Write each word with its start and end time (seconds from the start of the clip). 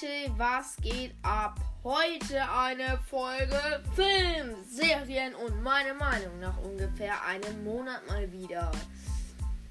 Leute, 0.00 0.32
was 0.36 0.76
geht 0.76 1.14
ab? 1.22 1.58
Heute 1.82 2.42
eine 2.50 2.98
Folge 3.08 3.82
Film, 3.94 4.54
Serien 4.64 5.34
und 5.34 5.62
meine 5.62 5.94
Meinung 5.94 6.38
nach 6.40 6.56
ungefähr 6.58 7.24
einem 7.24 7.64
Monat 7.64 8.06
mal 8.06 8.30
wieder. 8.30 8.70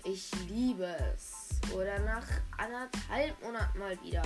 Ich 0.03 0.29
liebe 0.49 0.95
es. 1.13 1.49
Oder 1.73 1.99
nach 1.99 2.25
anderthalb 2.57 3.41
Monaten 3.41 3.77
mal 3.79 3.97
wieder. 4.01 4.23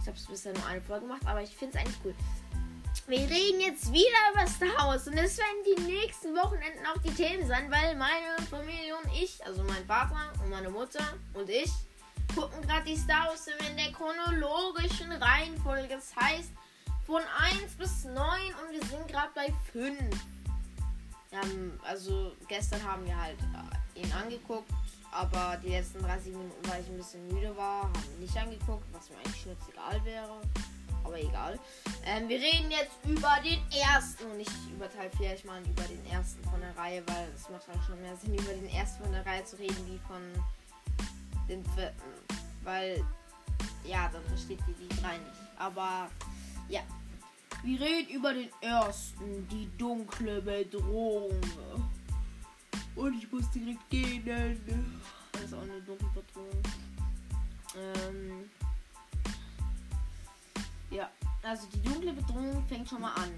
Ich 0.00 0.06
habe 0.06 0.16
es 0.16 0.26
bisher 0.26 0.52
nur 0.54 0.66
eine 0.66 0.80
Folge 0.80 1.06
gemacht, 1.06 1.22
aber 1.26 1.42
ich 1.42 1.54
finde 1.54 1.76
es 1.76 1.84
eigentlich 1.84 1.98
cool. 2.04 2.14
Wir 3.06 3.20
reden 3.20 3.60
jetzt 3.60 3.92
wieder 3.92 4.32
über 4.32 4.46
Star 4.46 4.86
Wars 4.86 5.08
und 5.08 5.16
es 5.16 5.38
werden 5.38 5.76
die 5.76 5.82
nächsten 5.82 6.34
Wochenenden 6.34 6.86
auch 6.86 7.02
die 7.02 7.14
Themen 7.14 7.46
sein, 7.46 7.70
weil 7.70 7.96
meine 7.96 8.36
Familie 8.48 8.96
und 8.96 9.12
ich, 9.12 9.44
also 9.44 9.62
mein 9.64 9.84
Vater 9.86 10.32
und 10.42 10.50
meine 10.50 10.70
Mutter 10.70 11.04
und 11.34 11.48
ich, 11.50 11.70
gucken 12.38 12.62
gerade 12.62 12.84
die 12.84 12.96
Star 12.96 13.26
Wars 13.26 13.46
in 13.68 13.76
der 13.76 13.90
chronologischen 13.92 15.10
Reihenfolge. 15.10 15.88
Das 15.88 16.14
heißt 16.14 16.50
von 17.04 17.22
1 17.62 17.74
bis 17.74 18.04
9 18.04 18.14
und 18.14 18.72
wir 18.72 18.86
sind 18.86 19.08
gerade 19.08 19.30
bei 19.34 19.52
5. 19.72 19.98
Haben, 21.34 21.80
also 21.82 22.32
gestern 22.46 22.82
haben 22.82 23.04
wir 23.04 23.20
halt 23.20 23.36
äh, 23.94 24.00
ihn 24.00 24.12
angeguckt, 24.12 24.70
aber 25.12 25.58
die 25.62 25.70
letzten 25.70 26.00
30 26.00 26.32
Minuten, 26.32 26.70
weil 26.70 26.80
ich 26.80 26.88
ein 26.88 26.96
bisschen 26.96 27.26
müde 27.28 27.54
war, 27.56 27.82
haben 27.82 27.92
wir 28.12 28.26
nicht 28.26 28.36
angeguckt, 28.36 28.84
was 28.92 29.10
mir 29.10 29.16
eigentlich 29.16 29.42
schnurzegal 29.42 30.02
wäre. 30.04 30.40
Aber 31.04 31.18
egal. 31.18 31.58
Ähm, 32.04 32.28
wir 32.28 32.38
reden 32.38 32.70
jetzt 32.70 32.96
über 33.04 33.36
den 33.42 33.60
ersten 33.72 34.24
und 34.30 34.38
nicht 34.38 34.52
über 34.72 34.90
Teil 34.90 35.10
4, 35.18 35.34
ich 35.34 35.44
meine 35.44 35.66
über 35.66 35.82
den 35.82 36.04
ersten 36.06 36.42
von 36.44 36.60
der 36.60 36.76
Reihe, 36.76 37.02
weil 37.08 37.28
es 37.34 37.48
macht 37.50 37.66
halt 37.66 37.80
schon 37.84 38.00
mehr 38.00 38.16
Sinn, 38.16 38.34
über 38.34 38.52
den 38.52 38.68
ersten 38.68 39.02
von 39.02 39.12
der 39.12 39.26
Reihe 39.26 39.44
zu 39.44 39.56
reden, 39.56 39.76
wie 39.86 39.98
von 40.06 40.22
den 41.48 41.64
vierten. 41.74 42.27
Weil, 42.68 43.02
ja, 43.82 44.10
dann 44.12 44.22
versteht 44.24 44.60
ihr 44.68 44.74
die 44.74 45.00
drei 45.00 45.16
nicht. 45.16 45.40
Aber, 45.56 46.10
ja. 46.68 46.82
Wir 47.62 47.80
reden 47.80 48.10
über 48.10 48.34
den 48.34 48.50
ersten, 48.60 49.48
die 49.48 49.70
dunkle 49.78 50.42
Bedrohung. 50.42 51.40
Und 52.94 53.14
ich 53.14 53.32
muss 53.32 53.50
direkt 53.52 53.88
gehen. 53.88 54.22
Das 55.32 55.44
ist 55.44 55.54
auch 55.54 55.62
eine 55.62 55.80
dunkle 55.80 56.08
Bedrohung. 56.08 56.62
Ähm, 57.74 58.50
ja, 60.90 61.08
also 61.42 61.66
die 61.72 61.80
dunkle 61.80 62.12
Bedrohung 62.12 62.62
fängt 62.68 62.90
schon 62.90 63.00
mal 63.00 63.14
an. 63.14 63.30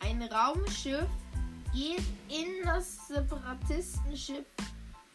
Ein 0.00 0.22
Raumschiff 0.22 1.08
geht 1.74 2.04
in 2.28 2.64
das 2.64 3.06
Separatistenschiff 3.08 4.46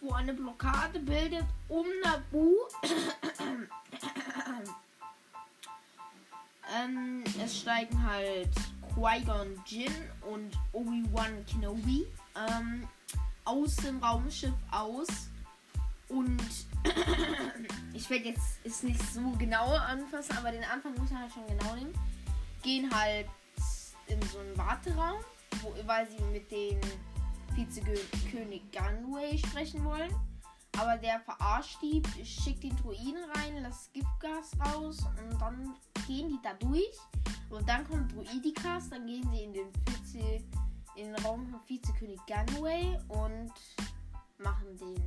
wo 0.03 0.11
eine 0.11 0.33
Blockade 0.33 0.99
bildet, 0.99 1.45
um 1.69 1.85
Nabu. 2.03 2.55
ähm, 6.75 7.23
es 7.43 7.61
steigen 7.61 8.03
halt 8.03 8.53
Qui-Gon 8.93 9.63
Jinn 9.65 9.93
und 10.29 10.57
Obi-Wan 10.73 11.45
Kenobi 11.45 12.05
ähm, 12.35 12.87
aus 13.45 13.77
dem 13.77 14.03
Raumschiff 14.03 14.53
aus. 14.71 15.07
Und 16.09 16.43
ich 17.93 18.09
werde 18.09 18.25
jetzt 18.25 18.63
ist 18.65 18.83
nicht 18.83 19.01
so 19.01 19.21
genau 19.39 19.73
anfassen, 19.73 20.37
aber 20.37 20.51
den 20.51 20.63
Anfang 20.65 20.93
muss 20.95 21.09
man 21.11 21.21
halt 21.21 21.31
schon 21.31 21.47
genau 21.47 21.75
nehmen. 21.75 21.93
Gehen 22.61 22.93
halt 22.93 23.27
in 24.07 24.21
so 24.23 24.39
einen 24.39 24.57
Warteraum, 24.57 25.23
wo, 25.61 25.73
weil 25.87 26.07
sie 26.09 26.21
mit 26.25 26.51
den 26.51 26.79
Vizekönig 27.55 28.63
Gunway 28.71 29.37
sprechen 29.37 29.83
wollen. 29.83 30.13
Aber 30.79 30.97
der 30.97 31.19
verarscht 31.19 31.77
die, 31.81 32.01
schickt 32.25 32.63
den 32.63 32.75
Druiden 32.77 33.23
rein, 33.35 33.61
lässt 33.61 33.93
Giftgas 33.93 34.51
raus 34.59 35.05
und 35.19 35.39
dann 35.39 35.75
gehen 36.07 36.29
die 36.29 36.39
da 36.41 36.53
durch. 36.55 36.97
Und 37.49 37.69
dann 37.69 37.87
kommt 37.87 38.11
Druidikas, 38.11 38.89
dann 38.89 39.05
gehen 39.05 39.29
sie 39.31 39.43
in 39.43 39.53
den, 39.53 39.67
Vize, 39.85 40.43
in 40.95 41.13
den 41.13 41.15
Raum 41.23 41.45
von 41.47 41.59
Vizekönig 41.67 42.19
Gunway 42.25 42.97
und 43.09 43.53
machen 44.39 44.77
den. 44.79 45.05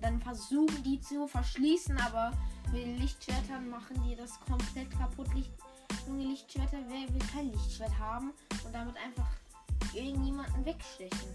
Dann 0.00 0.20
versuchen 0.20 0.82
die 0.84 1.00
zu 1.00 1.26
verschließen, 1.26 1.98
aber 2.00 2.30
mit 2.72 2.82
den 2.82 2.98
Lichtschwertern 2.98 3.68
machen 3.68 4.00
die 4.06 4.14
das 4.14 4.38
komplett 4.40 4.90
kaputt. 4.90 5.32
Licht, 5.34 5.52
junge 6.06 6.24
Lichtschwerter, 6.24 6.78
wer 6.88 7.12
will 7.12 7.28
kein 7.32 7.50
Lichtschwert 7.50 7.96
haben 7.98 8.32
und 8.64 8.72
damit 8.72 8.96
einfach 8.96 9.30
irgendjemanden 9.92 10.64
wegstechen? 10.64 11.28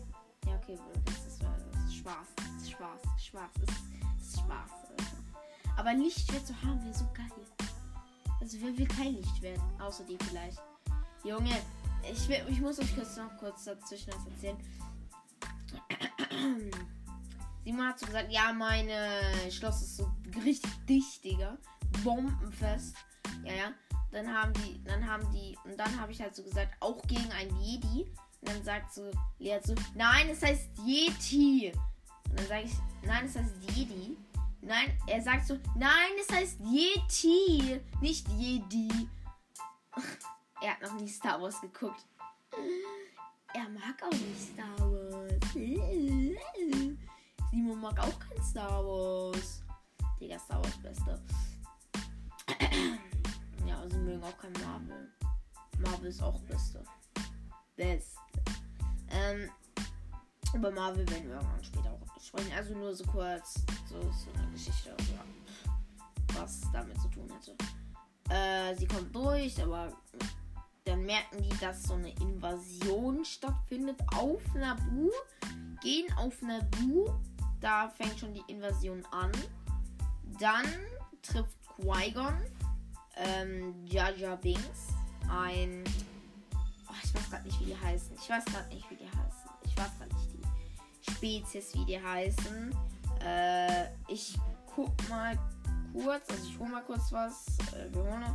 Ja, 0.48 0.56
okay, 0.56 0.80
das 1.06 1.26
ist, 1.26 1.44
das 1.44 1.86
ist 1.86 1.96
Spaß. 1.96 2.28
Das 2.36 2.64
ist 2.64 2.72
Spaß. 2.72 3.02
Das 3.04 3.16
ist 3.16 3.26
Spaß. 3.26 3.52
Das 3.60 3.76
ist, 4.26 4.40
Spaß. 4.40 4.72
Aber 5.78 5.94
Lichtschwert 5.94 6.48
zu 6.48 6.54
haben 6.62 6.82
wäre 6.84 6.94
so 6.94 7.06
geil. 7.14 7.26
Also 8.40 8.58
wer 8.62 8.78
will 8.78 8.88
kein 8.88 9.16
Lichtschwert? 9.16 9.60
Außer 9.80 10.04
die 10.06 10.18
vielleicht. 10.30 10.62
Junge, 11.24 11.56
ich, 12.10 12.30
ich 12.30 12.62
muss 12.62 12.80
euch 12.80 12.96
kurz 12.96 13.18
noch 13.18 13.36
kurz 13.38 13.66
dazwischen 13.66 14.14
was 14.14 14.26
erzählen. 14.26 14.58
Simon 17.64 17.88
hat 17.88 18.00
so 18.00 18.06
gesagt, 18.06 18.32
ja, 18.32 18.54
meine 18.54 19.52
Schloss 19.52 19.82
ist 19.82 19.98
so 19.98 20.10
richtig 20.44 20.72
dicht, 20.86 21.24
Digga. 21.24 21.58
Bombenfest. 22.04 22.96
Ja, 23.44 23.54
ja. 23.54 23.74
Dann 24.12 24.34
haben 24.34 24.54
die, 24.54 24.82
dann 24.86 25.06
haben 25.06 25.30
die, 25.32 25.58
und 25.66 25.78
dann 25.78 26.00
habe 26.00 26.14
ich 26.14 26.22
halt 26.22 26.34
so 26.34 26.44
gesagt, 26.44 26.76
auch 26.80 27.02
gegen 27.04 27.30
ein 27.34 27.54
Jedi. 27.58 28.10
Und 28.42 28.50
dann 28.50 28.64
sagt 28.64 28.94
so 28.94 29.12
Lea 29.40 29.60
so, 29.64 29.74
nein, 29.96 30.30
es 30.30 30.42
heißt 30.42 30.70
Yeti. 30.86 31.72
Und 32.30 32.40
dann 32.40 32.48
sage 32.48 32.64
ich, 32.66 32.74
nein, 33.04 33.26
es 33.26 33.36
heißt 33.36 33.54
Jedi. 33.74 34.18
Nein, 34.62 34.98
er 35.08 35.22
sagt 35.22 35.48
so, 35.48 35.58
nein, 35.76 36.12
es 36.20 36.36
heißt 36.36 36.60
Yeti, 36.62 37.80
nicht 38.02 38.28
Jedi. 38.30 39.08
er 40.62 40.72
hat 40.72 40.82
noch 40.82 40.94
nie 41.00 41.08
Star 41.08 41.42
Wars 41.42 41.60
geguckt. 41.62 42.06
Er 43.54 43.70
mag 43.70 44.04
auch 44.04 44.12
nicht 44.12 44.54
Star 44.54 44.80
Wars. 44.80 45.54
Simon 47.52 47.80
mag 47.80 47.98
auch 48.00 48.20
kein 48.20 48.44
Star 48.44 48.84
Wars. 48.86 49.64
Digga, 50.20 50.38
Star 50.38 50.64
Wars 50.64 50.78
Beste. 50.82 51.22
ja, 53.66 53.90
sie 53.90 53.98
mögen 53.98 54.24
auch 54.24 54.38
kein 54.38 54.54
Marvel. 54.54 55.12
Marvel 55.80 56.10
ist 56.10 56.22
auch 56.22 56.40
Beste. 56.42 56.84
Beste. 57.78 58.20
Ähm, 59.10 59.50
über 60.54 60.72
Marvel 60.72 61.08
werden 61.10 61.28
wir 61.28 61.36
irgendwann 61.36 61.64
später 61.64 61.92
auch 61.92 62.22
sprechen. 62.22 62.52
Also 62.56 62.74
nur 62.74 62.94
so 62.94 63.06
kurz 63.06 63.64
so, 63.88 64.02
so 64.02 64.32
eine 64.38 64.52
Geschichte, 64.52 64.90
ja, 64.90 65.24
was 66.40 66.62
damit 66.74 67.00
zu 67.00 67.08
tun 67.10 67.30
hätte. 67.32 67.56
Äh, 68.30 68.76
sie 68.76 68.88
kommt 68.88 69.16
durch, 69.16 69.62
aber 69.64 69.94
dann 70.84 71.04
merken 71.04 71.42
die, 71.42 71.58
dass 71.60 71.84
so 71.84 71.94
eine 71.94 72.12
Invasion 72.16 73.24
stattfindet 73.24 74.02
auf 74.16 74.42
Nabu. 74.54 75.10
Gehen 75.82 76.12
auf 76.18 76.42
Nabu. 76.42 77.10
Da 77.62 77.90
fängt 77.90 78.20
schon 78.20 78.34
die 78.34 78.44
Invasion 78.48 79.06
an. 79.12 79.32
Dann 80.40 80.66
trifft 81.22 81.58
Qui-Gon 81.76 82.38
ähm, 83.18 83.74
Jaja 83.86 84.36
Binks, 84.36 84.94
ein 85.30 85.84
weiß 87.18 87.30
gerade 87.30 87.44
nicht, 87.44 87.60
wie 87.60 87.66
die 87.66 87.78
heißen. 87.78 88.16
Ich 88.16 88.30
weiß 88.30 88.46
gerade 88.46 88.68
nicht, 88.70 88.90
wie 88.90 88.96
die 88.96 89.08
heißen. 89.08 89.50
Ich 89.64 89.78
weiß 89.78 89.98
gerade 89.98 90.16
nicht 90.16 90.34
die 90.34 91.12
Spezies, 91.12 91.74
wie 91.76 91.86
die 91.86 92.02
heißen. 92.02 92.76
Äh, 93.24 93.86
ich 94.08 94.38
guck 94.74 95.10
mal 95.10 95.38
kurz, 95.94 96.30
also 96.30 96.44
ich 96.48 96.60
hole 96.60 96.70
mal 96.70 96.84
kurz 96.84 97.12
was. 97.12 97.58
Äh, 97.74 97.94
wir, 97.94 98.04
holen, 98.04 98.26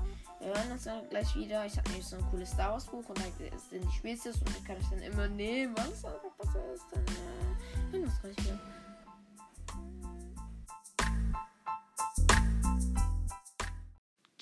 wir 0.40 0.48
hören 0.48 0.72
uns 0.72 0.84
dann 0.84 1.08
gleich 1.08 1.34
wieder. 1.36 1.64
Ich 1.66 1.76
habe 1.76 1.88
nämlich 1.90 2.06
so 2.06 2.16
ein 2.16 2.24
cooles 2.30 2.50
Star 2.50 2.72
Wars 2.72 2.86
Buch 2.86 3.08
und 3.08 3.18
da 3.18 3.24
sind 3.70 3.84
die 3.84 3.96
Spezies 3.96 4.36
und 4.36 4.48
die 4.48 4.64
kann 4.64 4.76
ich 4.80 4.88
dann 4.88 5.00
immer 5.00 5.28
nehmen. 5.28 5.74
Was 5.76 5.88
ist 5.88 6.04
dann? 6.04 7.04
Äh, 7.04 7.92
hören 7.92 8.02
wir 8.02 8.04
uns 8.04 8.20
gleich 8.20 8.36
wieder. 8.38 8.81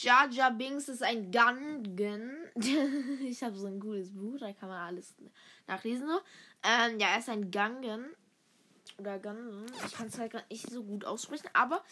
Jar 0.02 0.50
Binks 0.52 0.88
ist 0.88 1.02
ein 1.02 1.31
Gungan. 1.31 2.32
ich 3.23 3.43
habe 3.43 3.56
so 3.56 3.67
ein 3.67 3.81
cooles 3.81 4.11
Buch, 4.11 4.38
da 4.38 4.52
kann 4.52 4.70
man 4.70 4.81
alles 4.81 5.14
nachlesen. 5.67 6.08
So. 6.08 6.20
Ähm, 6.62 6.99
ja, 6.99 7.08
er 7.08 7.19
ist 7.19 7.29
ein 7.29 7.50
Gungan. 7.50 8.06
Oder 8.99 9.19
Gungan. 9.19 9.67
Ich 9.87 9.93
kann 9.93 10.06
es 10.06 10.19
halt 10.19 10.32
gerade 10.32 10.47
nicht 10.50 10.70
so 10.70 10.82
gut 10.82 11.05
aussprechen. 11.05 11.50
Aber 11.52 11.85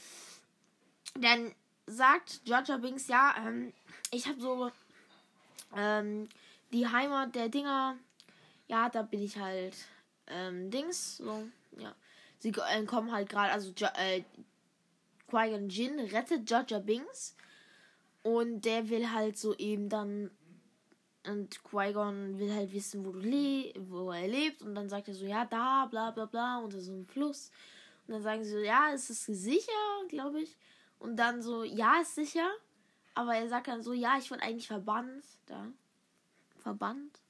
dann 1.14 1.54
sagt 1.86 2.40
Jar 2.44 2.62
Binks, 2.78 3.08
ja, 3.08 3.34
ähm, 3.46 3.74
ich 4.10 4.26
habe 4.26 4.40
so 4.40 4.70
ähm, 5.76 6.28
die 6.72 6.86
Heimat 6.86 7.34
der 7.34 7.50
Dinger. 7.50 7.96
Ja, 8.68 8.88
da 8.88 9.02
bin 9.02 9.22
ich 9.22 9.38
halt 9.38 9.76
ähm, 10.28 10.70
Dings. 10.70 11.18
So, 11.18 11.46
ja. 11.76 11.94
Sie 12.38 12.50
äh, 12.50 12.84
kommen 12.84 13.12
halt 13.12 13.28
gerade, 13.28 13.52
also 13.52 13.72
äh, 13.96 14.22
Qui-Gon 15.28 15.68
Jin 15.68 16.00
rettet 16.00 16.48
Jar 16.48 16.64
Binks 16.80 17.34
und 18.28 18.60
der 18.66 18.90
will 18.90 19.10
halt 19.10 19.38
so 19.38 19.54
eben 19.56 19.88
dann. 19.88 20.30
Und 21.26 21.62
Qui-Gon 21.64 22.38
will 22.38 22.54
halt 22.54 22.72
wissen, 22.72 23.04
wo, 23.04 23.12
du 23.12 23.20
le 23.20 23.72
wo 23.78 24.10
er 24.12 24.28
lebt. 24.28 24.62
Und 24.62 24.74
dann 24.74 24.88
sagt 24.88 25.08
er 25.08 25.14
so, 25.14 25.24
ja, 25.24 25.44
da, 25.46 25.86
bla 25.86 26.10
bla 26.10 26.26
bla, 26.26 26.58
unter 26.58 26.80
so 26.80 26.92
einem 26.92 27.06
Fluss. 27.06 27.50
Und 28.06 28.14
dann 28.14 28.22
sagen 28.22 28.44
sie 28.44 28.50
so, 28.50 28.58
ja, 28.58 28.90
ist 28.90 29.10
es 29.10 29.24
sicher, 29.24 29.72
glaube 30.08 30.42
ich. 30.42 30.56
Und 30.98 31.16
dann 31.16 31.42
so, 31.42 31.64
ja, 31.64 32.00
ist 32.00 32.14
sicher. 32.14 32.48
aber 33.14 33.34
er 33.34 33.48
sagt 33.48 33.68
dann 33.68 33.82
so, 33.82 33.92
ja, 33.92 34.16
ich 34.18 34.30
wurde 34.30 34.42
eigentlich 34.42 34.68
verbannt. 34.68 35.24
Da. 35.46 35.66
Verbannt? 36.58 37.20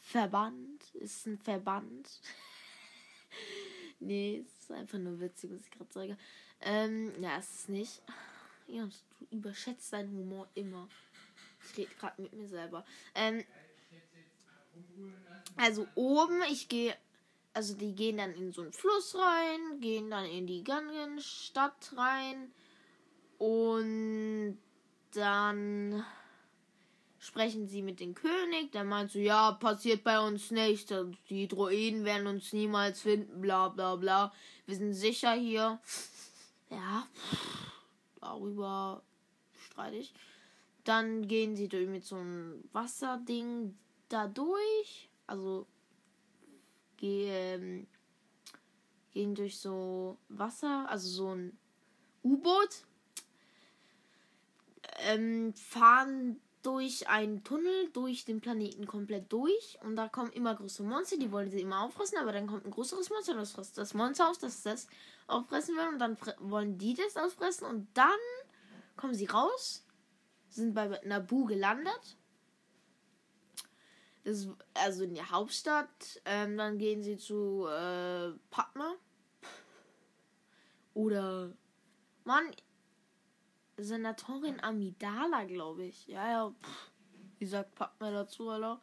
Verband? 0.00 0.84
Ist 0.94 1.26
ein 1.26 1.38
Verband. 1.38 2.20
nee, 4.00 4.44
es 4.46 4.64
ist 4.64 4.72
einfach 4.72 4.98
nur 4.98 5.18
witzig, 5.18 5.50
was 5.52 5.62
ich 5.62 5.70
gerade 5.70 5.92
sage. 5.92 6.16
Ähm, 6.60 7.12
ja, 7.20 7.38
es 7.38 7.54
ist 7.54 7.68
nicht. 7.68 8.02
Ja, 8.72 8.88
du 9.18 9.36
überschätzt 9.36 9.92
deinen 9.92 10.16
Humor 10.16 10.48
immer. 10.54 10.88
Ich 11.62 11.76
rede 11.76 11.94
gerade 11.94 12.22
mit 12.22 12.32
mir 12.32 12.48
selber. 12.48 12.86
Ähm, 13.14 13.44
also 15.58 15.86
oben, 15.94 16.40
ich 16.50 16.70
gehe, 16.70 16.96
also 17.52 17.74
die 17.74 17.94
gehen 17.94 18.16
dann 18.16 18.32
in 18.32 18.50
so 18.50 18.62
einen 18.62 18.72
Fluss 18.72 19.14
rein, 19.14 19.78
gehen 19.80 20.08
dann 20.08 20.24
in 20.24 20.46
die 20.46 20.64
Gangen-Stadt 20.64 21.92
rein 21.98 22.50
und 23.36 24.56
dann 25.12 26.02
sprechen 27.18 27.68
sie 27.68 27.82
mit 27.82 28.00
dem 28.00 28.14
König, 28.14 28.72
der 28.72 28.84
meint 28.84 29.10
so, 29.10 29.18
ja, 29.18 29.52
passiert 29.52 30.02
bei 30.02 30.18
uns 30.18 30.50
nicht, 30.50 30.94
die 31.28 31.46
Droiden 31.46 32.06
werden 32.06 32.26
uns 32.26 32.54
niemals 32.54 33.02
finden, 33.02 33.42
bla 33.42 33.68
bla 33.68 33.96
bla, 33.96 34.32
wir 34.64 34.76
sind 34.76 34.94
sicher 34.94 35.34
hier. 35.34 35.78
Ja, 36.70 37.06
darüber 38.22 39.02
streite 39.52 39.96
ich. 39.96 40.14
Dann 40.84 41.28
gehen 41.28 41.56
sie 41.56 41.68
durch 41.68 41.88
mit 41.88 42.04
so 42.04 42.16
einem 42.16 42.64
Wasserding 42.72 43.76
da 44.08 44.26
durch. 44.28 45.08
Also 45.26 45.66
gehen, 46.96 47.86
gehen 49.12 49.34
durch 49.34 49.58
so 49.58 50.18
Wasser, 50.28 50.88
also 50.88 51.08
so 51.08 51.34
ein 51.34 51.56
U-Boot. 52.24 52.84
Ähm, 54.98 55.52
fahren 55.54 56.40
durch 56.62 57.08
einen 57.08 57.44
Tunnel 57.44 57.90
durch 57.92 58.24
den 58.24 58.40
Planeten 58.40 58.86
komplett 58.86 59.32
durch 59.32 59.78
und 59.82 59.96
da 59.96 60.08
kommen 60.08 60.32
immer 60.32 60.54
größere 60.54 60.86
Monster, 60.86 61.16
die 61.16 61.32
wollen 61.32 61.50
sie 61.50 61.60
immer 61.60 61.82
auffressen, 61.82 62.18
aber 62.18 62.32
dann 62.32 62.46
kommt 62.46 62.64
ein 62.64 62.70
größeres 62.70 63.10
Monster, 63.10 63.34
das 63.34 63.52
frisst 63.52 63.78
das 63.78 63.94
Monster 63.94 64.30
auf, 64.30 64.38
das 64.38 64.62
das 64.62 64.86
auffressen 65.26 65.76
will 65.76 65.88
und 65.88 65.98
dann 65.98 66.16
wollen 66.38 66.78
die 66.78 66.94
das 66.94 67.16
auffressen 67.16 67.66
und 67.66 67.88
dann 67.94 68.08
kommen 68.96 69.14
sie 69.14 69.26
raus, 69.26 69.84
sind 70.48 70.74
bei 70.74 71.00
Nabu 71.04 71.46
gelandet. 71.46 72.16
Das, 74.24 74.46
also 74.74 75.02
in 75.02 75.14
der 75.14 75.30
Hauptstadt. 75.30 76.20
Ähm, 76.24 76.56
dann 76.56 76.78
gehen 76.78 77.02
sie 77.02 77.16
zu 77.16 77.66
äh, 77.66 78.30
Padma. 78.50 78.94
Oder 80.94 81.52
Mann, 82.24 82.44
Senatorin 83.82 84.60
Amidala, 84.60 85.44
glaube 85.44 85.84
ich. 85.84 86.06
Ja, 86.06 86.30
ja. 86.30 86.50
Pff, 86.50 86.90
wie 87.38 87.46
sagt 87.46 87.74
Padma 87.74 88.10
dazu, 88.10 88.48
Alter? 88.48 88.80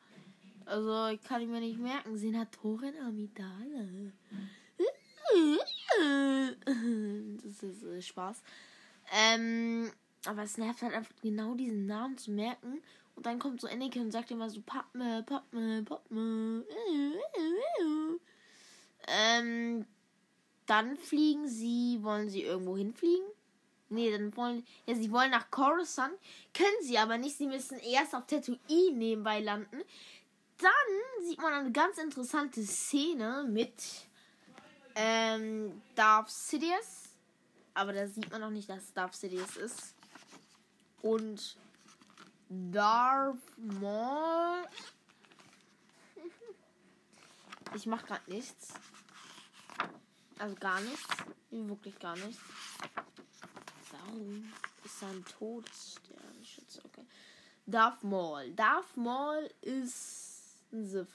Also, 0.65 1.07
ich 1.07 1.21
kann 1.23 1.41
ich 1.41 1.47
mir 1.47 1.59
nicht 1.59 1.79
merken. 1.79 2.17
Senatorin 2.17 2.97
Amidala. 2.99 3.85
Das 7.43 7.63
ist 7.63 7.83
äh, 7.83 8.01
Spaß. 8.01 8.41
Ähm, 9.11 9.91
aber 10.25 10.43
es 10.43 10.57
nervt 10.57 10.81
halt 10.81 10.93
einfach 10.93 11.13
genau 11.21 11.55
diesen 11.55 11.85
Namen 11.85 12.17
zu 12.17 12.31
merken. 12.31 12.81
Und 13.15 13.25
dann 13.25 13.39
kommt 13.39 13.61
so 13.61 13.67
Anakin 13.67 14.03
und 14.03 14.11
sagt 14.11 14.31
immer 14.31 14.49
so 14.49 14.61
Padme, 14.61 15.23
Padme, 15.23 15.83
Padme. 15.83 16.63
Ähm, 19.07 19.85
dann 20.65 20.97
fliegen 20.97 21.47
sie, 21.47 21.99
wollen 22.01 22.29
sie 22.29 22.43
irgendwo 22.43 22.77
hinfliegen? 22.77 23.25
Nee, 23.89 24.11
dann 24.11 24.35
wollen, 24.37 24.65
ja, 24.85 24.95
sie 24.95 25.11
wollen 25.11 25.31
nach 25.31 25.49
Coruscant, 25.49 26.13
können 26.53 26.77
sie 26.81 26.97
aber 26.97 27.17
nicht. 27.17 27.37
Sie 27.37 27.47
müssen 27.47 27.79
erst 27.79 28.13
auf 28.13 28.27
Tatooine 28.27 28.97
nebenbei 28.97 29.39
landen. 29.39 29.81
Dann 30.59 31.25
sieht 31.25 31.41
man 31.41 31.53
eine 31.53 31.71
ganz 31.71 31.97
interessante 31.97 32.63
Szene 32.63 33.45
mit 33.49 33.73
ähm, 34.95 35.81
Darth 35.95 36.29
Sidious. 36.29 37.09
Aber 37.73 37.93
da 37.93 38.07
sieht 38.07 38.29
man 38.29 38.41
noch 38.41 38.49
nicht, 38.49 38.69
dass 38.69 38.93
Darth 38.93 39.15
Sidious 39.15 39.55
ist. 39.57 39.95
Und 41.01 41.57
Darth 42.49 43.37
Maul. 43.57 44.67
Ich 47.75 47.85
mach 47.85 48.05
grad 48.05 48.27
nichts. 48.27 48.73
Also 50.39 50.55
gar 50.55 50.81
nichts. 50.81 51.07
Wirklich 51.51 51.97
gar 51.99 52.15
nichts. 52.17 52.41
Warum 54.11 54.51
ist 54.83 54.99
sein 54.99 55.23
Todessternschütze? 55.25 56.81
Okay. 56.85 57.05
Darth 57.65 58.03
Maul. 58.03 58.51
Darth 58.51 58.97
Maul 58.97 59.49
ist 59.61 60.63
ein 60.71 60.85
Sith 60.85 61.07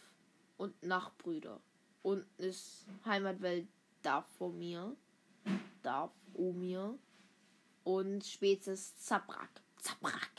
und 0.57 0.81
Nachbrüder. 0.83 1.61
Und 2.03 2.25
ist 2.39 2.87
Heimatwelt 3.05 3.67
Darth 4.03 4.29
vor 4.39 4.53
mir. 4.53 4.95
Darth 5.83 6.13
Omir. 6.35 6.99
Und 7.83 8.25
Spezies 8.25 8.97
Zabrak. 8.97 9.51
Zabrak. 9.81 10.31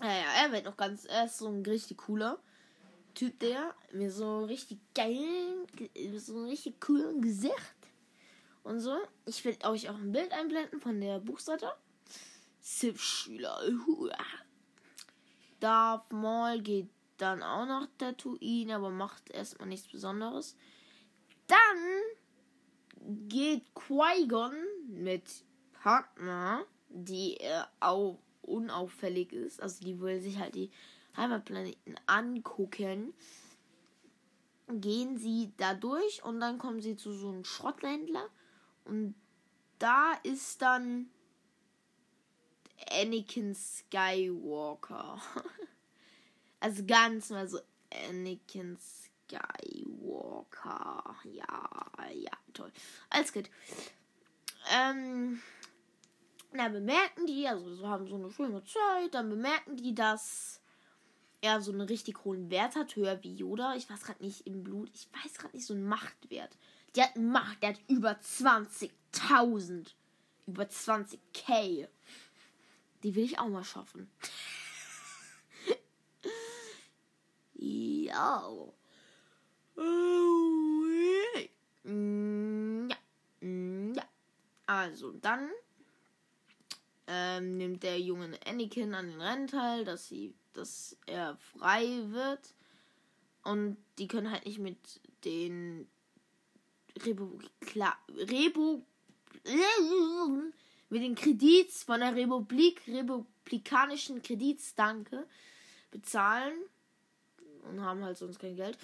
Naja, 0.00 0.24
er 0.42 0.52
wird 0.52 0.64
noch 0.64 0.76
ganz. 0.76 1.04
Er 1.04 1.26
ist 1.26 1.38
so 1.38 1.48
ein 1.48 1.62
richtig 1.64 1.98
cooler 1.98 2.38
Typ, 3.14 3.38
der 3.40 3.74
mir 3.92 4.10
so 4.10 4.44
richtig 4.44 4.78
geil. 4.94 5.66
So 6.16 6.38
ein 6.38 6.46
richtig 6.46 6.80
coolen 6.80 7.20
Gesicht 7.20 7.79
und 8.70 8.80
so. 8.80 8.96
Ich 9.26 9.44
will 9.44 9.58
euch 9.64 9.90
auch 9.90 9.96
ein 9.96 10.12
Bild 10.12 10.32
einblenden 10.32 10.80
von 10.80 11.00
der 11.00 11.18
Buchseite. 11.18 11.72
Sith-Schüler. 12.60 13.60
Darth 15.60 16.12
Maul 16.12 16.60
geht 16.62 16.88
dann 17.18 17.42
auch 17.42 17.66
nach 17.66 17.88
Tatooine, 17.98 18.76
aber 18.76 18.90
macht 18.90 19.28
erstmal 19.30 19.68
nichts 19.68 19.88
Besonderes. 19.88 20.56
Dann 21.48 23.28
geht 23.28 23.64
Qui-Gon 23.74 24.54
mit 24.86 25.44
Padma, 25.72 26.64
die 26.88 27.38
äh, 27.40 27.64
auch 27.80 28.18
unauffällig 28.42 29.32
ist. 29.32 29.60
Also 29.60 29.84
die 29.84 30.00
will 30.00 30.20
sich 30.20 30.38
halt 30.38 30.54
die 30.54 30.70
Heimatplaneten 31.16 31.96
angucken. 32.06 33.14
Gehen 34.68 35.18
sie 35.18 35.52
da 35.56 35.74
durch 35.74 36.22
und 36.22 36.38
dann 36.38 36.58
kommen 36.58 36.80
sie 36.80 36.96
zu 36.96 37.12
so 37.12 37.30
einem 37.30 37.44
Schrottländler 37.44 38.30
und 38.90 39.14
da 39.78 40.12
ist 40.24 40.60
dann 40.60 41.08
Anakin 42.90 43.54
Skywalker. 43.54 45.20
also 46.60 46.84
ganz 46.84 47.30
mal 47.30 47.48
so 47.48 47.60
Anakin 48.08 48.76
Skywalker. 49.28 49.46
Ja, 51.24 51.86
ja, 52.12 52.32
toll. 52.52 52.72
Alles 53.10 53.32
gut. 53.32 53.48
Ähm, 54.72 55.40
na, 56.52 56.68
bemerken 56.68 57.26
die, 57.26 57.46
also 57.46 57.72
so 57.74 57.88
haben 57.88 58.08
so 58.08 58.16
eine 58.16 58.30
schöne 58.30 58.64
Zeit, 58.64 59.14
dann 59.14 59.30
bemerken 59.30 59.76
die, 59.76 59.94
dass 59.94 60.60
er 61.40 61.60
so 61.60 61.70
einen 61.72 61.82
richtig 61.82 62.24
hohen 62.24 62.50
Wert 62.50 62.74
hat, 62.76 62.96
höher 62.96 63.22
wie 63.22 63.34
Yoda. 63.34 63.76
Ich 63.76 63.88
weiß 63.88 64.02
gerade 64.02 64.22
nicht 64.22 64.46
im 64.46 64.64
Blut, 64.64 64.90
ich 64.92 65.08
weiß 65.12 65.38
gerade 65.38 65.56
nicht 65.56 65.64
so 65.66 65.74
einen 65.74 65.86
Machtwert. 65.86 66.56
Der 66.96 67.04
hat 67.04 67.16
Macht, 67.16 67.62
der 67.62 67.70
hat 67.70 67.80
über 67.88 68.12
20.000. 68.12 69.92
Über 70.46 70.64
20k. 70.64 71.88
Die 73.02 73.14
will 73.14 73.24
ich 73.24 73.38
auch 73.38 73.48
mal 73.48 73.64
schaffen. 73.64 74.10
ja. 77.54 78.42
Ja. 81.84 82.96
Ja. 83.42 84.02
Also, 84.66 85.12
dann 85.12 85.50
ähm, 87.06 87.56
nimmt 87.56 87.82
der 87.82 87.98
junge 87.98 88.38
Anakin 88.46 88.94
an 88.94 89.08
den 89.10 89.20
Rennen 89.20 89.46
teil, 89.48 89.84
dass 89.84 90.06
sie, 90.06 90.34
dass 90.52 90.96
er 91.06 91.36
frei 91.36 92.04
wird. 92.10 92.54
Und 93.42 93.78
die 93.98 94.06
können 94.06 94.30
halt 94.30 94.46
nicht 94.46 94.58
mit 94.58 95.00
den 95.24 95.88
Republik 96.96 97.50
Rebu 98.16 98.82
mit 100.90 101.02
den 101.02 101.14
Kredits 101.14 101.84
von 101.84 102.00
der 102.00 102.14
Republik, 102.14 102.82
republikanischen 102.88 104.22
Kredits, 104.22 104.74
danke, 104.74 105.26
bezahlen 105.90 106.54
und 107.62 107.80
haben 107.80 108.04
halt 108.04 108.18
sonst 108.18 108.38
kein 108.38 108.56
Geld. 108.56 108.76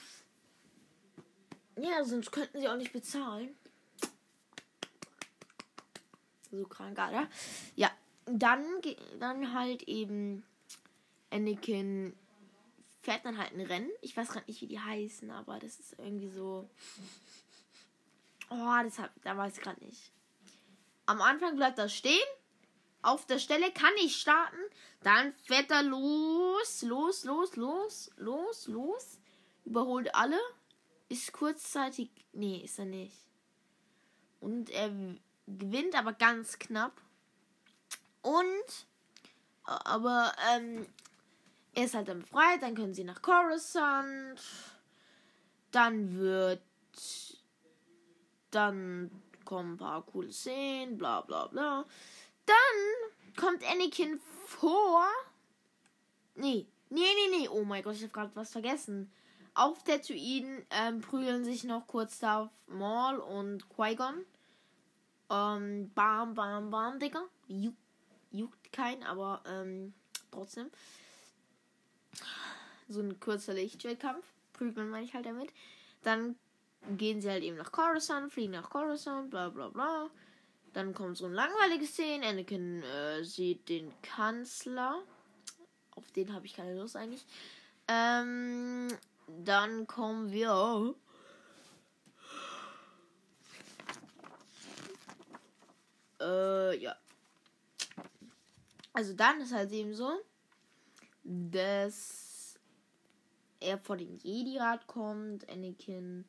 Ja, 1.77 2.05
sonst 2.05 2.31
könnten 2.33 2.61
sie 2.61 2.69
auch 2.69 2.77
nicht 2.77 2.93
bezahlen. 2.93 3.55
So 6.51 6.65
krank, 6.65 6.93
oder? 6.93 7.29
Ja, 7.75 7.91
dann, 8.25 8.65
dann 9.19 9.53
halt 9.53 9.83
eben 9.83 10.45
Anakin 11.31 12.15
fährt 13.03 13.25
dann 13.25 13.39
halt 13.39 13.53
ein 13.53 13.61
Rennen. 13.61 13.91
Ich 14.01 14.17
weiß 14.17 14.29
gerade 14.29 14.47
nicht, 14.47 14.61
wie 14.63 14.67
die 14.69 14.81
heißen, 14.81 15.31
aber 15.31 15.59
das 15.59 15.79
ist 15.79 15.99
irgendwie 15.99 16.29
so. 16.29 16.69
Oh, 18.51 18.77
das 18.83 18.99
hab, 18.99 19.11
da 19.23 19.37
weiß 19.37 19.57
ich 19.59 19.63
gerade 19.63 19.85
nicht. 19.85 20.13
Am 21.07 21.21
Anfang 21.21 21.57
bleibt 21.57 21.79
er 21.79 21.89
stehen. 21.89 22.19
auf 23.03 23.25
der 23.27 23.39
Stelle, 23.39 23.71
kann 23.73 23.95
nicht 23.95 24.21
starten. 24.21 24.59
Dann 25.03 25.33
fährt 25.45 25.71
er 25.71 25.83
los, 25.85 26.83
los, 26.83 27.25
los, 27.25 27.55
los, 27.57 28.11
los, 28.17 28.67
los. 28.67 29.19
Überholt 29.65 30.13
alle. 30.15 30.39
Ist 31.09 31.33
kurzzeitig. 31.33 32.11
Nee, 32.33 32.63
ist 32.65 32.81
er 32.81 32.87
nicht. 32.87 33.17
Und 34.41 34.71
er 34.71 34.91
gewinnt 35.47 35.95
aber 35.97 36.13
ganz 36.13 36.59
knapp. 36.59 37.01
Und. 38.23 38.87
Aber, 39.63 40.33
ähm. 40.53 40.87
Er 41.75 41.85
ist 41.85 41.95
halt 41.95 42.09
dann 42.09 42.23
befreit. 42.23 42.63
Dann 42.63 42.75
können 42.75 42.95
sie 42.95 43.05
nach 43.05 43.23
Coruscant. 43.23 44.41
Dann 45.71 46.19
wird. 46.19 46.63
Dann 48.57 49.11
kommen 49.45 49.75
ein 49.75 49.77
paar 49.77 50.01
coole 50.07 50.33
Szenen, 50.33 50.97
bla 50.97 51.21
bla 51.21 51.47
bla. 51.49 51.85
Dann 52.47 53.37
kommt 53.37 53.63
Anakin 53.71 54.19
vor. 54.47 55.05
Nee, 56.37 56.67
nee, 56.89 57.01
nee, 57.01 57.39
nee. 57.39 57.49
Oh 57.49 57.65
mein 57.65 57.83
Gott, 57.83 57.97
ich 57.97 58.03
habe 58.03 58.13
gerade 58.15 58.35
was 58.35 58.53
vergessen. 58.53 59.13
Auf 59.53 59.85
Tatooine 59.85 60.65
ähm, 60.71 61.03
prügeln 61.03 61.45
sich 61.45 61.65
noch 61.65 61.87
kurz 61.87 62.19
Darth 62.19 62.51
Maul 62.67 63.19
und 63.19 63.69
Qui-Gon. 63.69 64.25
Ähm, 65.29 65.91
bam, 65.95 66.33
bam, 66.33 66.71
bam, 66.71 66.99
Digga. 66.99 67.25
Juckt, 67.49 67.77
juckt 68.31 68.73
kein, 68.73 69.03
aber 69.03 69.43
ähm, 69.47 69.93
trotzdem. 70.31 70.71
So 72.89 73.01
ein 73.01 73.21
kurzer 73.21 73.53
Lichtschwertkampf. 73.53 74.25
Prügeln 74.55 74.89
meine 74.89 75.05
ich 75.05 75.13
halt 75.13 75.27
damit. 75.27 75.53
Dann 76.03 76.37
gehen 76.97 77.21
sie 77.21 77.31
halt 77.31 77.43
eben 77.43 77.57
nach 77.57 77.73
Coruscant, 77.73 78.33
fliegen 78.33 78.53
nach 78.53 78.71
Coruscant, 78.71 79.31
bla 79.31 79.49
bla 79.49 79.69
bla. 79.69 80.11
Dann 80.73 80.93
kommt 80.95 81.17
so 81.17 81.27
ein 81.27 81.33
langweiliges 81.33 81.93
Szene. 81.93 82.27
Anakin 82.27 82.83
äh, 82.83 83.25
sieht 83.25 83.69
den 83.69 83.93
Kanzler. 84.03 85.03
Auf 85.95 86.11
den 86.13 86.35
habe 86.35 86.47
ich 86.47 86.55
keine 86.55 86.79
Lust 86.79 86.97
eigentlich. 86.97 87.25
Ähm, 87.89 88.89
dann 89.27 89.87
kommen 89.87 90.31
wir. 90.31 90.95
Äh, 96.21 96.79
ja. 96.79 96.97
Also 98.93 99.15
dann 99.15 99.41
ist 99.41 99.53
halt 99.53 99.73
eben 99.73 99.95
so, 99.95 100.21
dass 101.23 102.59
er 103.61 103.79
vor 103.79 103.97
dem 103.97 104.17
Jedi-Rat 104.17 104.87
kommt, 104.87 105.49
Anakin, 105.49 106.25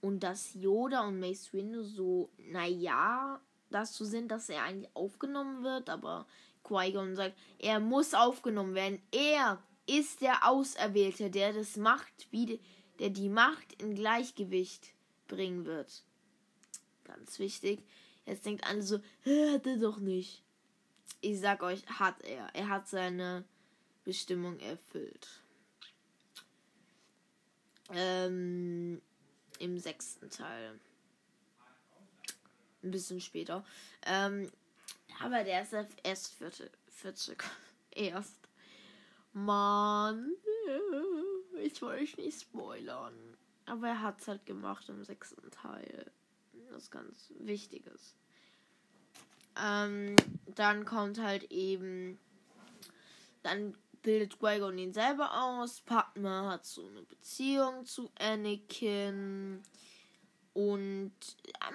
und 0.00 0.20
dass 0.20 0.54
Yoda 0.54 1.06
und 1.06 1.20
Mace 1.20 1.52
Windu 1.52 1.82
so, 1.82 2.30
naja, 2.38 3.40
dazu 3.70 4.04
sind, 4.04 4.30
dass 4.30 4.48
er 4.48 4.62
eigentlich 4.62 4.94
aufgenommen 4.94 5.62
wird, 5.62 5.88
aber 5.88 6.26
Qui-Gon 6.64 7.16
sagt, 7.16 7.36
er 7.58 7.80
muss 7.80 8.14
aufgenommen 8.14 8.74
werden. 8.74 9.00
Er 9.12 9.62
ist 9.86 10.20
der 10.20 10.48
Auserwählte, 10.48 11.30
der 11.30 11.52
das 11.52 11.76
Macht, 11.76 12.28
wie 12.30 12.60
der 12.98 13.10
die 13.10 13.28
Macht 13.28 13.80
in 13.82 13.94
Gleichgewicht 13.94 14.94
bringen 15.26 15.64
wird. 15.64 16.04
Ganz 17.04 17.38
wichtig. 17.38 17.82
Jetzt 18.26 18.46
denkt 18.46 18.64
alle 18.66 18.82
so, 18.82 18.98
hat 19.24 19.66
er 19.66 19.78
doch 19.78 19.98
nicht. 19.98 20.42
Ich 21.20 21.40
sag 21.40 21.62
euch, 21.62 21.84
hat 21.86 22.22
er. 22.22 22.48
Er 22.54 22.68
hat 22.68 22.88
seine 22.88 23.44
Bestimmung 24.04 24.58
erfüllt. 24.60 25.28
Ähm, 27.92 29.02
Im 29.60 29.78
sechsten 29.78 30.28
Teil 30.30 30.80
ein 32.82 32.90
bisschen 32.90 33.20
später. 33.20 33.64
Ähm, 34.06 34.50
aber 35.22 35.44
der 35.44 35.62
ist 35.62 35.74
erst 36.02 36.34
40. 36.34 36.70
40. 36.88 37.44
Erst. 37.92 38.48
Mann. 39.32 40.32
Ich 41.62 41.80
wollte 41.82 42.20
nicht 42.20 42.40
spoilern. 42.40 43.14
Aber 43.66 43.88
er 43.88 44.02
hat 44.02 44.20
es 44.20 44.28
halt 44.28 44.46
gemacht 44.46 44.88
im 44.88 45.04
sechsten 45.04 45.50
Teil. 45.50 46.10
Das 46.70 46.90
ganz 46.90 47.32
Wichtiges. 47.38 48.14
Ähm, 49.62 50.16
dann 50.46 50.84
kommt 50.84 51.18
halt 51.20 51.50
eben. 51.50 52.18
Dann 53.42 53.76
bildet 54.02 54.38
Qui-Gon 54.38 54.78
ihn 54.78 54.92
selber 54.92 55.30
aus. 55.32 55.80
Padma 55.80 56.50
hat 56.50 56.66
so 56.66 56.86
eine 56.86 57.02
Beziehung 57.02 57.84
zu 57.84 58.10
Anakin. 58.18 59.62
Und 60.52 61.12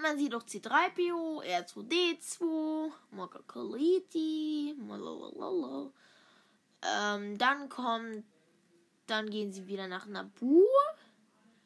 man 0.02 0.18
sieht 0.18 0.36
auch 0.36 0.44
C3PO, 0.44 1.44
R2D2, 1.44 2.92
Makakaliti, 3.12 4.76
malalala. 4.78 5.92
Ähm, 6.82 7.38
dann 7.38 7.70
kommt, 7.70 8.26
dann 9.08 9.30
gehen 9.30 9.54
sie 9.54 9.68
wieder 9.68 9.88
nach 9.88 10.06
Nabu, 10.08 10.64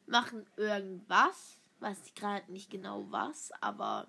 machen 0.06 0.46
irgendwas, 0.56 1.60
weiß 1.80 1.98
ich 2.06 2.14
gerade 2.14 2.50
nicht 2.52 2.70
genau 2.70 3.06
was, 3.10 3.50
aber 3.60 4.06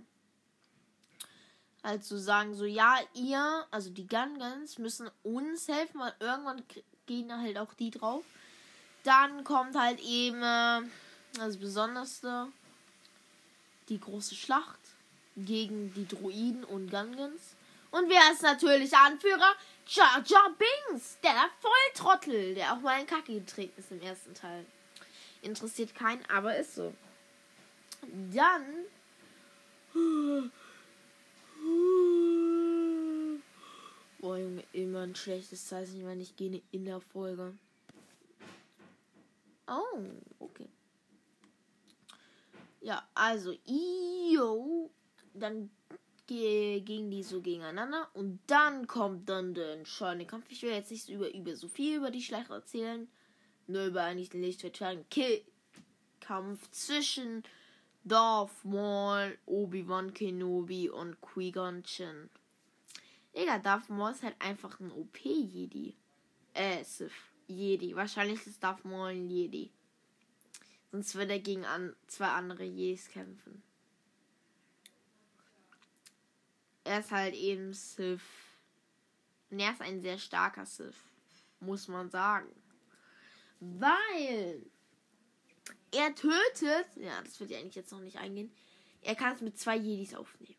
halt 1.83 2.03
so 2.03 2.17
sagen 2.17 2.53
so, 2.55 2.65
ja, 2.65 2.97
ihr, 3.13 3.65
also 3.71 3.89
die 3.89 4.07
Gungans 4.07 4.77
müssen 4.77 5.09
uns 5.23 5.67
helfen, 5.67 5.99
weil 5.99 6.13
irgendwann 6.19 6.63
gehen 7.07 7.31
halt 7.31 7.57
auch 7.57 7.73
die 7.73 7.91
drauf. 7.91 8.23
Dann 9.03 9.43
kommt 9.43 9.75
halt 9.75 9.99
eben 9.99 10.41
äh, 10.43 10.81
das 11.35 11.57
Besonderste 11.57 12.47
die 13.89 13.99
große 13.99 14.35
Schlacht 14.35 14.79
gegen 15.35 15.93
die 15.93 16.07
Druiden 16.07 16.63
und 16.63 16.89
Gungans. 16.89 17.55
Und 17.89 18.09
wer 18.09 18.31
ist 18.31 18.41
natürlich 18.41 18.95
Anführer? 18.95 19.53
Jar 19.87 20.23
Jar 20.25 20.55
Binks, 20.57 21.17
der 21.21 21.49
Volltrottel, 21.59 22.55
der 22.55 22.73
auch 22.73 22.79
mal 22.79 23.01
in 23.01 23.07
Kacke 23.07 23.33
getreten 23.33 23.77
ist 23.77 23.91
im 23.91 24.01
ersten 24.01 24.33
Teil. 24.33 24.65
Interessiert 25.41 25.93
keinen, 25.93 26.23
aber 26.29 26.55
ist 26.55 26.75
so. 26.75 26.93
Dann. 28.33 28.65
Boah, 34.19 34.37
Junge, 34.37 34.63
immer 34.73 35.01
ein 35.01 35.15
schlechtes 35.15 35.67
Zeichen, 35.67 36.05
wenn 36.05 36.19
ich 36.19 36.35
gehe 36.35 36.61
in 36.71 36.85
der 36.85 37.01
Folge. 37.01 37.53
Oh, 39.67 39.99
okay. 40.39 40.69
Ja, 42.81 43.07
also, 43.13 43.55
Io, 43.65 44.91
dann 45.33 45.69
gingen 46.27 47.11
die 47.11 47.23
so 47.23 47.41
gegeneinander 47.41 48.09
und 48.13 48.39
dann 48.47 48.87
kommt 48.87 49.27
dann 49.27 49.53
der 49.53 49.73
entscheidende 49.73 50.25
Kampf. 50.25 50.45
Ich 50.49 50.61
will 50.61 50.71
jetzt 50.71 50.91
nicht 50.91 51.09
über, 51.09 51.33
über 51.33 51.55
so 51.55 51.67
viel 51.67 51.97
über 51.97 52.09
die 52.09 52.21
Schlacht 52.21 52.49
erzählen, 52.49 53.09
nur 53.67 53.87
über 53.87 54.03
eigentlich 54.03 54.29
den 54.29 54.41
lichtverteidigen 54.41 55.05
Kampf 56.21 56.69
zwischen 56.71 57.43
Darth 58.03 58.65
Maul, 58.65 59.37
Obi-Wan 59.45 60.13
Kenobi 60.13 60.89
und 60.89 61.21
Qui-Gon 61.21 61.83
Jinn. 61.85 62.29
Digga, 63.35 63.59
Darth 63.59 63.89
Maul 63.89 64.11
ist 64.11 64.23
halt 64.23 64.35
einfach 64.39 64.79
ein 64.79 64.91
OP-Jedi. 64.91 65.95
Äh, 66.53 66.83
Sith. 66.83 67.11
Jedi. 67.47 67.95
Wahrscheinlich 67.95 68.45
ist 68.47 68.63
Darth 68.63 68.85
Maul 68.85 69.09
ein 69.09 69.29
Jedi. 69.29 69.71
Sonst 70.91 71.15
würde 71.15 71.33
er 71.33 71.39
gegen 71.39 71.65
an, 71.65 71.95
zwei 72.07 72.27
andere 72.27 72.63
Jes 72.63 73.07
kämpfen. 73.09 73.61
Er 76.83 76.99
ist 76.99 77.11
halt 77.11 77.35
eben 77.35 77.73
Sith. 77.73 78.21
Und 79.49 79.59
er 79.59 79.71
ist 79.71 79.81
ein 79.81 80.01
sehr 80.01 80.17
starker 80.17 80.65
Sith. 80.65 80.95
Muss 81.59 81.87
man 81.87 82.09
sagen. 82.09 82.49
Weil 83.59 84.65
er 85.91 86.15
tötet. 86.15 86.87
Ja, 86.95 87.21
das 87.23 87.39
wird 87.39 87.51
ja 87.51 87.59
eigentlich 87.59 87.75
jetzt 87.75 87.91
noch 87.91 87.99
nicht 87.99 88.17
eingehen. 88.17 88.51
Er 89.01 89.15
kann 89.15 89.33
es 89.33 89.41
mit 89.41 89.59
zwei 89.59 89.77
Jedis 89.77 90.15
aufnehmen. 90.15 90.55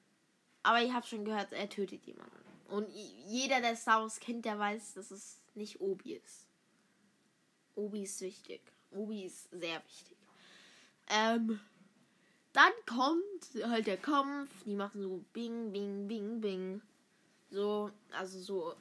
Aber 0.62 0.82
ich 0.82 0.92
habe 0.92 1.06
schon 1.06 1.24
gehört, 1.24 1.52
er 1.52 1.68
tötet 1.68 2.04
jemanden. 2.06 2.36
Und 2.68 2.88
jeder, 3.26 3.60
der 3.60 3.76
Star 3.76 4.00
Wars 4.00 4.20
kennt, 4.20 4.44
der 4.44 4.58
weiß, 4.58 4.94
dass 4.94 5.10
es 5.10 5.40
nicht 5.54 5.80
Obi 5.80 6.14
ist. 6.14 6.46
Obi 7.74 8.02
ist 8.04 8.20
wichtig. 8.20 8.60
Obi 8.90 9.24
ist 9.24 9.50
sehr 9.50 9.82
wichtig. 9.84 10.16
Ähm, 11.08 11.60
dann 12.52 12.72
kommt 12.86 13.68
halt 13.68 13.86
der 13.86 13.96
Kampf. 13.96 14.50
Die 14.64 14.74
machen 14.74 15.02
so 15.02 15.24
Bing, 15.32 15.72
Bing, 15.72 16.06
Bing, 16.08 16.40
Bing. 16.40 16.82
So, 17.50 17.90
also 18.10 18.40
so. 18.40 18.74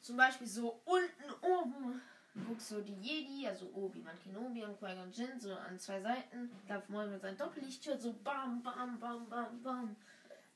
Zum 0.00 0.16
Beispiel 0.16 0.46
so 0.46 0.80
unten 0.84 1.44
oben 1.44 2.00
guckst 2.46 2.70
du 2.70 2.80
die 2.80 2.94
Jedi, 3.00 3.46
also 3.46 3.70
Obi-Wan 3.74 4.18
Kenobi 4.22 4.64
und 4.64 4.78
Qui-Gon 4.78 5.10
Jinn, 5.12 5.40
so 5.40 5.52
an 5.54 5.78
zwei 5.78 6.00
Seiten. 6.00 6.50
Darf 6.68 6.88
Maul 6.88 7.08
mit 7.08 7.20
seinem 7.20 7.36
Doppellichtschild 7.36 8.00
so 8.00 8.12
bam, 8.24 8.62
bam, 8.62 8.98
bam, 8.98 9.28
bam, 9.28 9.62
bam. 9.62 9.96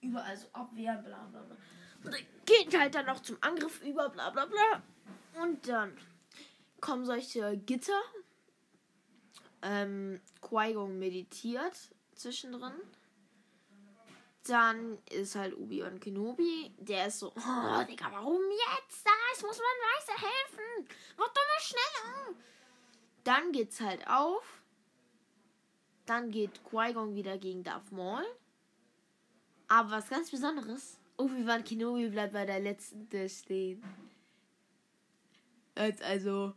Überall 0.01 0.37
so 0.37 0.47
abwehren, 0.53 1.03
bla, 1.03 1.25
bla, 1.31 1.41
bla. 1.41 1.57
Und 2.05 2.17
geht 2.45 2.79
halt 2.79 2.95
dann 2.95 3.07
noch 3.07 3.21
zum 3.21 3.39
Angriff 3.41 3.83
über, 3.83 4.09
bla, 4.11 4.31
bla, 4.31 4.47
bla. 4.47 4.83
Und 5.43 5.67
dann 5.67 5.97
kommen 6.81 7.05
solche 7.05 7.57
Gitter, 7.57 8.01
ähm, 9.63 10.21
Qui-Gon 10.41 10.99
meditiert 10.99 11.91
zwischendrin. 12.15 12.75
Dann 14.45 14.99
ist 15.11 15.37
halt 15.37 15.57
Obi-Wan 15.57 16.01
Kenobi. 16.01 16.71
Der 16.79 17.07
ist 17.07 17.21
so, 17.21 17.29
oh, 17.29 17.85
Digga, 17.89 18.11
warum 18.13 18.43
jetzt? 18.51 19.05
Das 19.05 19.43
muss 19.43 19.59
man 19.59 19.67
weiter 19.67 20.21
helfen. 20.21 20.89
Mach 21.17 21.29
doch 21.29 21.35
mal 21.35 21.61
schneller. 21.61 22.37
Dann 23.25 23.53
geht's 23.53 23.81
halt 23.81 24.07
auf. 24.07 24.63
Dann 26.05 26.31
geht 26.31 26.63
Qui-Gon 26.65 27.15
wieder 27.15 27.39
gegen 27.39 27.65
Darth 27.65 27.91
Maul. 27.91 28.25
Aber 29.69 29.93
was 29.93 30.11
ganz 30.11 30.31
Besonderes, 30.31 30.99
Obi-Wan 31.17 31.65
Kenobi 31.65 32.09
bleibt 32.09 32.35
bei 32.35 32.45
der 32.45 32.61
letzten 32.61 33.09
Tür 33.09 33.29
stehen. 33.29 33.83
Jetzt 35.77 36.03
also. 36.03 36.53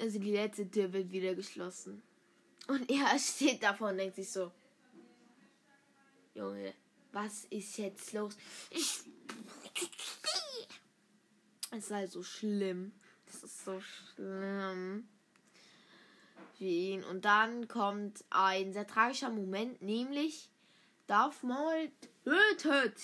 Also 0.00 0.18
die 0.18 0.32
letzte 0.32 0.68
Tür 0.68 0.92
wird 0.92 1.12
wieder 1.12 1.34
geschlossen. 1.34 2.02
Und 2.66 2.90
er 2.90 3.18
steht 3.18 3.62
davor 3.62 3.90
und 3.90 3.98
denkt 3.98 4.16
sich 4.16 4.30
so. 4.30 4.50
Junge, 6.34 6.74
was 7.12 7.44
ist 7.44 7.78
jetzt 7.78 8.12
los? 8.12 8.36
Ich. 8.70 9.04
Es 11.70 11.84
ist 11.84 11.90
halt 11.90 12.10
so 12.10 12.22
schlimm. 12.22 12.92
Es 13.26 13.42
ist 13.42 13.64
so 13.64 13.80
schlimm. 13.80 15.08
Für 16.58 16.64
ihn. 16.64 17.04
Und 17.04 17.24
dann 17.24 17.68
kommt 17.68 18.24
ein 18.30 18.72
sehr 18.72 18.86
tragischer 18.86 19.30
Moment, 19.30 19.80
nämlich 19.80 20.50
Darth 21.06 21.42
Maul 21.42 21.90
tötet 22.24 23.00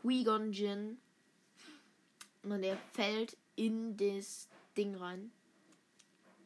Qui-Gon 0.00 0.52
Jinn. 0.52 0.98
Und 2.42 2.62
er 2.62 2.76
fällt 2.92 3.36
in 3.54 3.96
das 3.96 4.48
Ding 4.76 4.96
rein. 4.96 5.32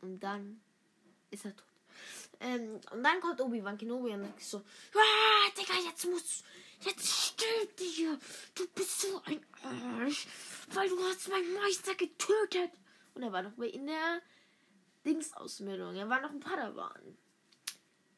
Und 0.02 0.20
dann 0.20 0.60
ist 1.30 1.44
er 1.46 1.56
tot. 1.56 1.65
Ähm, 2.40 2.80
und 2.92 3.02
dann 3.02 3.20
kommt 3.20 3.40
Obi-Wan 3.40 3.78
Kenobi 3.78 4.12
und 4.12 4.22
sagt 4.22 4.42
so, 4.42 4.58
ah, 4.58 5.50
Digga, 5.56 5.74
jetzt 5.88 6.04
muss, 6.06 6.44
jetzt 6.80 7.08
stirb 7.08 7.76
dir. 7.76 8.18
Du 8.54 8.66
bist 8.74 9.00
so 9.00 9.22
ein 9.24 9.40
Arsch, 9.62 10.26
weil 10.72 10.88
du 10.88 10.98
hast 11.04 11.28
meinen 11.28 11.54
Meister 11.54 11.94
getötet. 11.94 12.72
Und 13.14 13.22
er 13.22 13.32
war 13.32 13.42
noch 13.42 13.56
in 13.58 13.86
der 13.86 14.20
Dingsausbildung. 15.04 15.94
Er 15.96 16.08
war 16.08 16.20
noch 16.20 16.30
ein 16.30 16.40
Padawan. 16.40 17.16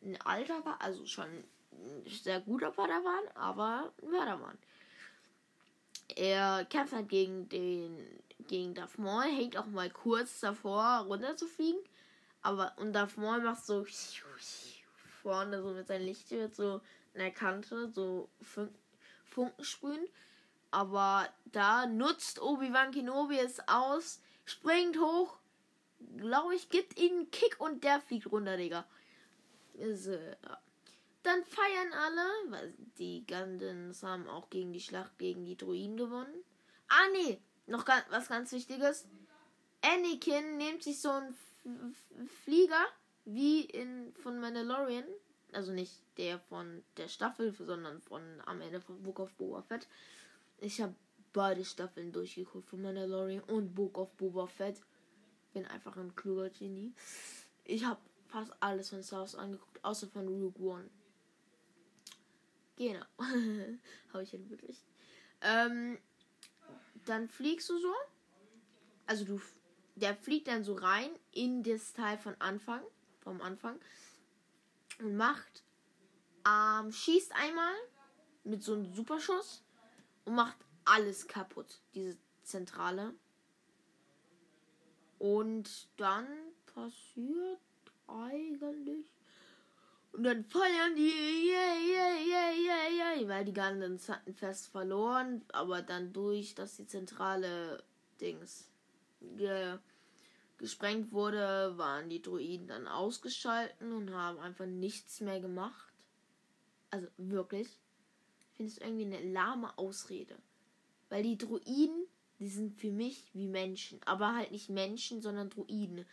Ein 0.02 0.20
alter 0.23 0.64
war, 0.64 0.80
also 0.80 1.06
schon 1.06 1.26
ein 1.73 2.04
sehr 2.06 2.40
guter 2.40 2.70
Padawan, 2.70 3.28
aber 3.35 3.92
ein 4.02 4.11
Padawan. 4.11 4.58
Er 6.16 6.64
kämpft 6.64 6.94
halt 6.94 7.08
gegen 7.08 7.49
den, 7.49 8.20
gegen 8.49 8.75
Darth 8.75 8.99
Maul, 8.99 9.25
hängt 9.25 9.56
auch 9.56 9.66
mal 9.66 9.90
kurz 9.90 10.40
davor 10.40 11.04
runterzufliegen. 11.06 11.80
Aber 12.42 12.73
und 12.76 12.95
Maul 13.16 13.42
macht 13.42 13.64
so 13.64 13.85
vorne 15.23 15.62
so 15.62 15.73
mit 15.73 15.88
seinem 15.88 16.07
Licht 16.07 16.28
so 16.52 16.80
in 17.14 17.21
der 17.21 17.30
Kante 17.30 17.88
so 17.88 18.28
Funken 18.42 19.64
sprühen. 19.64 20.07
Aber 20.71 21.28
da 21.47 21.87
nutzt 21.87 22.40
Obi-Wan 22.40 22.92
Kenobi 22.92 23.38
es 23.38 23.61
aus, 23.68 24.21
springt 24.45 24.99
hoch, 24.99 25.38
glaube 26.16 26.54
ich, 26.54 26.68
gibt 26.68 26.99
ihn 26.99 27.12
einen 27.12 27.30
Kick 27.30 27.59
und 27.59 27.85
der 27.85 28.00
fliegt 28.00 28.30
runter, 28.30 28.57
Digga. 28.57 28.87
Äh, 29.78 29.97
Dann 31.23 31.45
feiern 31.45 31.92
alle, 31.92 32.26
weil 32.50 32.75
die 32.99 33.26
Gandans 33.26 34.02
haben 34.02 34.28
auch 34.28 34.50
gegen 34.50 34.73
die 34.73 34.80
Schlacht 34.80 35.18
gegen 35.18 35.45
die 35.45 35.57
Druiden 35.57 35.97
gewonnen. 35.97 36.45
Ah, 36.88 37.09
nee, 37.12 37.40
noch 37.66 37.87
was 38.11 38.28
ganz 38.28 38.52
Wichtiges. 38.52 39.07
Anakin 39.83 40.57
nimmt 40.57 40.83
sich 40.83 41.00
so 41.00 41.11
einen 41.11 41.35
Flieger 42.44 42.87
wie 43.25 43.62
in 43.62 44.12
von 44.22 44.40
Mandalorian, 44.40 45.04
also 45.52 45.72
nicht 45.72 45.92
der 46.16 46.38
von 46.38 46.82
der 46.96 47.08
Staffel, 47.08 47.52
sondern 47.52 48.00
von 48.00 48.22
am 48.46 48.60
Ende 48.60 48.80
von 48.80 49.02
Book 49.02 49.20
of 49.20 49.34
Boba 49.34 49.62
Fett. 49.62 49.86
Ich 50.58 50.80
habe 50.80 50.95
beide 51.32 51.64
Staffeln 51.64 52.12
durchgeguckt 52.12 52.69
von 52.69 52.82
Mandalorian 52.82 53.43
und 53.45 53.75
Book 53.75 53.99
of 53.99 54.12
Boba 54.14 54.47
Fett. 54.47 54.80
Bin 55.52 55.66
einfach 55.66 55.97
ein 55.97 56.14
kluger 56.14 56.50
Genie. 56.50 56.93
Ich 57.64 57.84
habe 57.84 58.00
fast 58.28 58.52
alles 58.60 58.90
von 58.90 59.02
Star 59.02 59.21
Wars 59.21 59.34
angeguckt, 59.34 59.84
außer 59.84 60.08
von 60.08 60.26
Rogue 60.26 60.60
One. 60.60 60.90
Genau. 62.76 63.04
habe 64.12 64.23
ich 64.23 64.32
halt 64.32 64.49
wirklich. 64.50 64.82
Ähm, 65.40 65.99
dann 67.06 67.28
fliegst 67.28 67.69
du 67.69 67.78
so. 67.78 67.93
Also 69.06 69.25
du 69.25 69.40
der 69.99 70.15
fliegt 70.15 70.49
dann 70.49 70.65
so 70.65 70.75
rein 70.75 71.11
in 71.32 71.63
das 71.63 71.93
Teil 71.93 72.19
von 72.19 72.34
Anfang, 72.41 72.82
vom 73.21 73.41
Anfang 73.41 73.78
und 75.00 75.17
macht, 75.17 75.63
ähm, 76.47 76.93
schießt 76.93 77.32
einmal 77.34 77.75
mit 78.45 78.63
so 78.63 78.75
einem 78.75 78.93
Superschuss 78.95 79.63
und 80.25 80.34
macht 80.34 80.56
alles 80.84 81.26
kaputt, 81.26 81.80
diese 81.95 82.17
Zentrale. 82.43 83.15
Und 85.19 85.89
dann 85.97 86.26
passiert 86.75 87.61
eigentlich. 88.06 89.13
Und 90.13 90.25
dann 90.25 90.45
feiern 90.45 90.97
die, 90.97 91.50
yeah, 91.50 91.75
yeah, 91.76 93.19
yeah, 93.19 93.28
weil 93.28 93.45
die 93.45 93.52
ganzen 93.52 93.99
hatten 94.15 94.34
fest 94.34 94.69
verloren, 94.69 95.45
aber 95.52 95.82
dann 95.82 96.13
durch, 96.13 96.54
dass 96.54 96.76
die 96.76 96.87
zentrale 96.87 97.82
Dings 98.21 98.69
ge 99.21 99.78
gesprengt 100.59 101.13
wurde, 101.13 101.75
waren 101.76 102.11
die 102.11 102.21
Druiden 102.21 102.67
dann 102.67 102.89
ausgeschalten 102.89 103.93
und 103.93 104.13
haben 104.13 104.41
einfach 104.41 104.67
nichts 104.67 105.21
mehr 105.21 105.41
gemacht. 105.41 105.93
Also 106.91 107.07
wirklich. 107.17 107.69
Ich 108.50 108.57
finde 108.57 108.73
es 108.73 108.78
irgendwie 108.78 109.04
eine 109.04 109.33
lahme 109.33 109.78
Ausrede. 109.78 110.37
Weil 111.11 111.23
die 111.23 111.39
Druiden, 111.39 112.07
die 112.41 112.49
sind 112.49 112.81
für 112.81 112.91
mich 112.91 113.31
wie 113.35 113.47
Menschen. 113.47 114.00
Aber 114.04 114.35
halt 114.35 114.50
nicht 114.50 114.69
Menschen, 114.69 115.23
sondern 115.23 115.49
Druiden. 115.49 116.04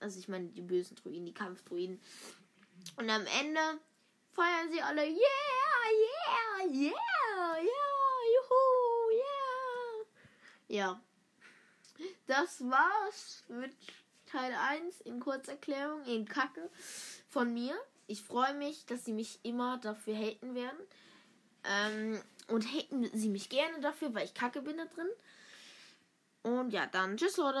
Also 0.00 0.18
ich 0.18 0.28
meine 0.28 0.48
die 0.48 0.62
bösen 0.62 0.96
Druiden, 0.96 1.26
die 1.26 1.34
Kampfdruiden. 1.34 2.00
Und 2.96 3.10
am 3.10 3.26
Ende 3.40 3.60
feiern 4.32 4.70
sie 4.72 4.80
alle, 4.80 5.02
yeah, 5.02 5.16
yeah, 5.92 6.66
yeah, 6.66 7.56
yeah, 7.56 8.20
juhu, 8.34 9.10
yeah. 9.12 10.06
Ja, 10.68 11.02
das 12.26 12.60
war's 12.68 13.44
mit 13.48 13.72
Teil 14.26 14.52
1 14.54 15.00
in 15.02 15.20
Kurzerklärung, 15.20 16.04
in 16.04 16.26
Kacke 16.26 16.70
von 17.28 17.52
mir. 17.52 17.74
Ich 18.06 18.22
freue 18.22 18.54
mich, 18.54 18.86
dass 18.86 19.04
sie 19.04 19.12
mich 19.12 19.40
immer 19.42 19.78
dafür 19.78 20.14
haten 20.14 20.54
werden. 20.54 20.78
Ähm, 21.64 22.20
und 22.48 22.66
haten 22.72 23.08
sie 23.12 23.28
mich 23.28 23.48
gerne 23.48 23.80
dafür, 23.80 24.14
weil 24.14 24.24
ich 24.24 24.34
kacke 24.34 24.62
bin 24.62 24.76
da 24.76 24.84
drin. 24.86 25.08
Und 26.42 26.72
ja, 26.72 26.86
dann 26.86 27.16
tschüss, 27.16 27.36
Leute. 27.36 27.58